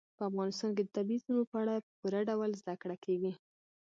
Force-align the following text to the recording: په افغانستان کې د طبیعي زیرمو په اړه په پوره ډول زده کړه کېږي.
په 0.17 0.23
افغانستان 0.29 0.71
کې 0.75 0.83
د 0.85 0.89
طبیعي 0.97 1.21
زیرمو 1.23 1.49
په 1.51 1.57
اړه 1.61 1.73
په 1.85 1.91
پوره 1.99 2.21
ډول 2.29 2.49
زده 2.61 2.73
کړه 2.81 2.95
کېږي. 3.05 3.31